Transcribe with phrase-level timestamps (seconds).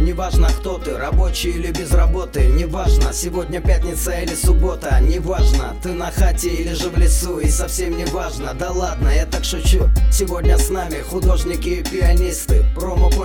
[0.00, 6.10] Неважно кто ты, рабочий или без работы Неважно, сегодня пятница или суббота Неважно, ты на
[6.10, 10.56] хате или же в лесу И совсем не важно, да ладно, я так шучу Сегодня
[10.56, 12.64] с нами художники и пианисты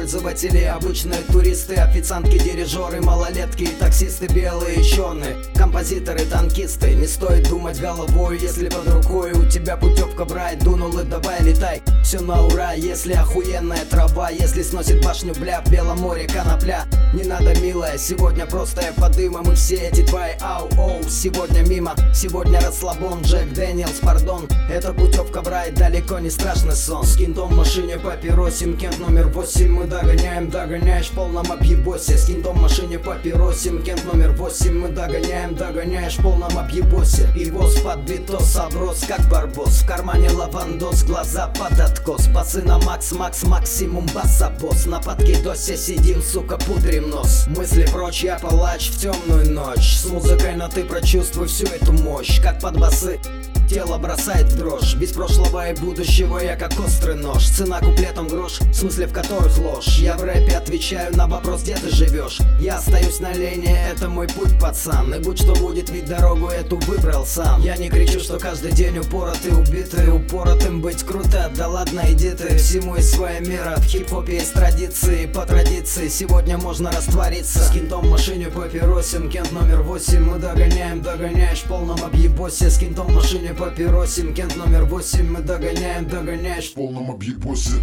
[0.05, 6.93] Промо-пользователи, обычные туристы Официантки, дирижеры, малолетки таксисты Белые черные, композиторы, танкисты.
[6.93, 11.81] Не стоит думать головой, если под рукой У тебя путевка брать, дунул и давай летай.
[12.03, 16.85] Все на ура, если охуенная трава Если сносит башню бля в Белом море конопля.
[17.15, 21.95] Не надо, милая, сегодня просто я подымом И все эти твои ау-оу сегодня мимо.
[22.13, 24.47] Сегодня расслабон, Джек Дэниелс, пардон.
[24.69, 27.03] Это путевка в далеко не страшный сон.
[27.05, 32.17] Скин дом в машине папиросим, кент номер восемь Мы догоняем, догоняешь в полном объебосе.
[32.17, 34.77] Скин дом в машине папиросим, кент номер восемь.
[34.77, 37.29] Мы догоняем, догоняешь в полном объебосе.
[37.35, 39.81] И воз под битос, оброс как барбос.
[39.81, 42.27] В кармане лавандос, глаза под откос.
[42.27, 47.45] Басы на макс, макс, максимум баса босс На подкидосе сидим, сука, пудрим нос.
[47.47, 49.97] Мысли прочь, я палач в темную ночь.
[49.97, 52.41] С музыкой, но ты прочувствуй всю эту мощь.
[52.41, 53.19] Как под басы
[53.67, 54.95] Тело бросает в дрожь.
[54.95, 57.47] Без прошлого и будущего я как острый нож.
[57.49, 59.97] Цена куплетом грош, в смысле в которых ложь.
[59.99, 62.39] Я в рэпе отвечаю на вопрос, где ты живешь.
[62.59, 65.13] Я остаюсь на линии, это мой путь, пацан.
[65.15, 67.61] И будь что будет, ведь дорогу эту выбрал сам.
[67.61, 72.57] Я не кричу, что каждый день упоротый, убитый Упоротым быть круто, да ладно, иди ты.
[72.57, 76.07] Всему есть своя мера, в хип-хопе есть традиции По традиции.
[76.07, 77.59] Сегодня можно раствориться.
[77.59, 80.23] С кентом в машине папиросим, кент номер восемь.
[80.23, 82.69] Мы догоняем, догоняешь в полном объебосе.
[82.69, 87.76] С кентом в машине папиросим, кент номер восемь Мы догоняем, догоняешь в полном объебосе